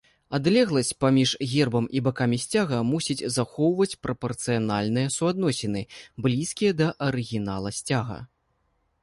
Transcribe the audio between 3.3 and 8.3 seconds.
захоўваць прапарцыянальныя суадносіны, блізкія да арыгінала сцяга.